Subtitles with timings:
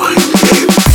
[0.00, 0.89] mind.